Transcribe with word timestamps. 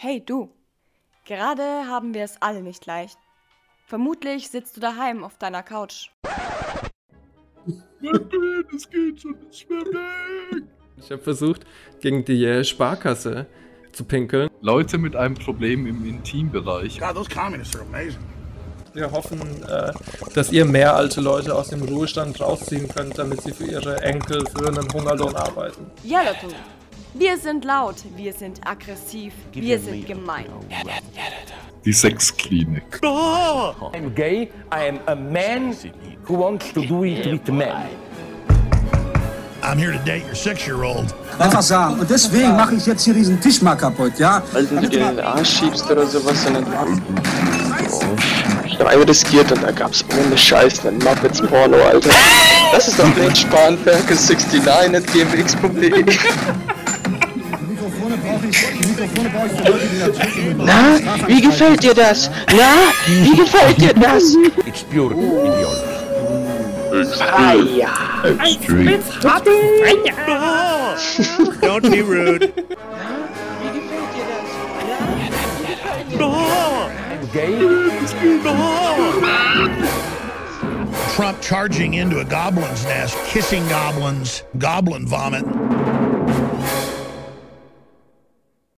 Hey 0.00 0.22
du, 0.24 0.48
gerade 1.26 1.88
haben 1.88 2.14
wir 2.14 2.22
es 2.22 2.40
alle 2.40 2.62
nicht 2.62 2.86
leicht. 2.86 3.18
Vermutlich 3.84 4.48
sitzt 4.48 4.76
du 4.76 4.80
daheim 4.80 5.24
auf 5.24 5.38
deiner 5.38 5.64
Couch. 5.64 6.10
Es 8.76 8.88
geht 8.90 9.20
schon 9.20 9.34
nicht 9.48 9.68
mehr 9.68 9.80
weg. 9.80 10.62
Ich 10.98 11.10
habe 11.10 11.20
versucht, 11.20 11.66
gegen 12.00 12.24
die 12.24 12.44
äh, 12.44 12.62
Sparkasse 12.62 13.46
zu 13.92 14.04
pinkeln. 14.04 14.48
Leute 14.60 14.98
mit 14.98 15.16
einem 15.16 15.34
Problem 15.34 15.84
im 15.84 16.06
Intimbereich. 16.06 17.00
God, 17.00 17.16
those 17.16 17.28
communists 17.28 17.74
are 17.74 17.84
amazing. 17.84 18.22
Wir 18.94 19.10
hoffen, 19.10 19.40
äh, 19.64 19.92
dass 20.32 20.52
ihr 20.52 20.64
mehr 20.64 20.94
alte 20.94 21.20
Leute 21.20 21.56
aus 21.56 21.70
dem 21.70 21.82
Ruhestand 21.82 22.40
rausziehen 22.40 22.86
könnt, 22.86 23.18
damit 23.18 23.40
sie 23.40 23.50
für 23.50 23.66
ihre 23.66 24.00
Enkel 24.00 24.46
für 24.46 24.68
einen 24.68 24.88
Hungerlohn 24.92 25.34
arbeiten. 25.34 25.90
Ja, 26.04 26.20
du. 26.40 26.54
Wir 27.14 27.38
sind 27.38 27.64
laut, 27.64 27.96
wir 28.16 28.32
sind 28.32 28.60
aggressiv, 28.66 29.32
wir 29.52 29.78
sind 29.78 30.06
gemein. 30.06 30.46
Die 31.84 31.92
Sexklinik. 31.92 33.00
I'm 33.02 34.10
gay. 34.14 34.50
I 34.70 34.88
am 34.88 35.00
a 35.06 35.14
man 35.14 35.74
who 36.24 36.38
wants 36.38 36.72
to 36.74 36.82
do 36.82 37.04
it 37.04 37.24
with 37.24 37.48
men. 37.48 37.72
I'm 39.62 39.78
here 39.78 39.92
to 39.92 39.98
date 40.04 40.24
your 40.26 40.34
six-year-old. 40.34 41.14
Einfach 41.38 41.62
sagen. 41.62 41.98
Und 41.98 42.10
deswegen 42.10 42.54
mache 42.56 42.74
ich 42.74 42.86
jetzt 42.86 43.04
hier 43.04 43.14
diesen 43.14 43.40
Tisch 43.40 43.62
mal 43.62 43.74
kaputt, 43.74 44.18
ja? 44.18 44.42
weil 44.52 44.66
du 44.66 44.76
dir 44.76 45.08
in 45.08 45.16
den 45.16 45.20
Arsch 45.20 45.58
schiebst 45.58 45.90
oder 45.90 46.06
sowas, 46.06 46.44
sondern 46.44 46.64
ich 48.66 48.74
habe 48.78 48.90
einmal 48.90 49.06
riskiert 49.08 49.50
und 49.50 49.62
da 49.62 49.72
gab's 49.72 50.04
ohne 50.12 50.36
Scheiß 50.36 50.86
einen 50.86 50.98
Muppets-Porno, 50.98 51.76
Alter. 51.78 52.10
Das 52.72 52.86
ist 52.86 52.98
doch 52.98 53.10
Blade 53.12 53.34
Spanferke 53.34 54.14
69 54.14 54.94
at 54.94 55.06
gmx.de. 55.06 56.04
Na, 60.56 60.98
wie 61.26 61.40
gefällt 61.40 61.82
dir 61.82 61.94
das? 61.94 62.30
Na, 62.56 62.92
wie 63.06 63.36
gefällt 63.36 63.80
dir 63.80 63.92
das? 63.94 64.34
It's 64.66 64.82
pure 64.84 65.12
ideology. 65.12 65.98
Ah 67.20 67.52
ja. 67.52 67.90
Don't 71.60 71.90
be 71.90 72.00
rude. 72.00 72.52
Wie 73.60 73.70
gefällt 73.78 74.10
dir 74.14 74.26
das? 74.32 74.48
I'm 77.10 77.22
gay. 77.32 77.58
Trump 81.14 81.42
charging 81.42 81.94
into 81.94 82.20
a 82.20 82.24
goblin's 82.24 82.84
nest, 82.84 83.16
kissing 83.26 83.68
goblins, 83.68 84.44
goblin 84.58 85.06
vomit. 85.06 85.44